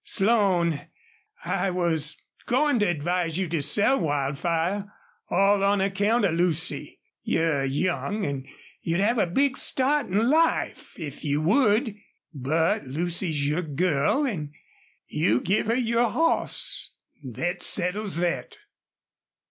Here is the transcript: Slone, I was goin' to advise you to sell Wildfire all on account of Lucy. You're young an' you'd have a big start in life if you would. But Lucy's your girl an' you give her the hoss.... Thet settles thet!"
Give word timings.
Slone, 0.03 0.81
I 1.45 1.69
was 1.69 2.19
goin' 2.47 2.79
to 2.79 2.87
advise 2.89 3.37
you 3.37 3.47
to 3.49 3.61
sell 3.61 3.99
Wildfire 3.99 4.87
all 5.29 5.63
on 5.63 5.79
account 5.79 6.25
of 6.25 6.33
Lucy. 6.33 6.99
You're 7.21 7.65
young 7.65 8.25
an' 8.25 8.47
you'd 8.81 8.99
have 8.99 9.19
a 9.19 9.27
big 9.27 9.57
start 9.57 10.07
in 10.07 10.27
life 10.31 10.99
if 10.99 11.23
you 11.23 11.39
would. 11.41 11.95
But 12.33 12.87
Lucy's 12.87 13.47
your 13.47 13.61
girl 13.61 14.25
an' 14.25 14.53
you 15.05 15.39
give 15.39 15.67
her 15.67 15.79
the 15.79 16.09
hoss.... 16.09 16.95
Thet 17.35 17.61
settles 17.61 18.17
thet!" 18.17 18.57